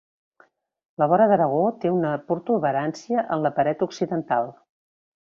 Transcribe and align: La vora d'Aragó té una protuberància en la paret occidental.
La 1.01 1.07
vora 1.09 1.25
d'Aragó 1.31 1.59
té 1.83 1.91
una 1.97 2.13
protuberància 2.31 3.25
en 3.35 3.43
la 3.47 3.51
paret 3.59 3.83
occidental. 3.87 4.49